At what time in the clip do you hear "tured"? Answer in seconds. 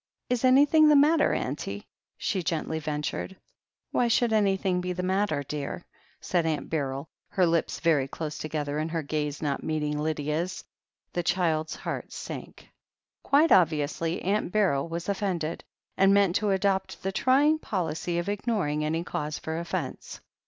3.03-3.35